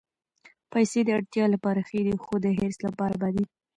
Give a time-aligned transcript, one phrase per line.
[0.71, 3.43] پېسې د اړتیا لپاره ښې دي، خو د حرص لپاره بدې.